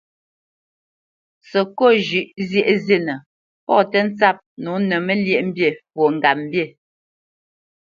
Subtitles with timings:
[1.49, 3.13] Səkôt zhʉ̌ʼ zyēʼ zînə,
[3.65, 6.63] pɔ̌ tə́ ntsǎp nǒ nə Məlyéʼmbî fwo ŋgapmbî.